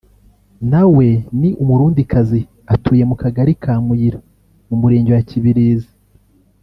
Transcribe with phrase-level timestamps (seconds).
[0.71, 1.07] na we
[1.39, 2.39] ni Umurundikazi
[2.73, 4.19] atuye mu kagari ka Muyira
[4.67, 5.91] mu murenge wa Kibirizi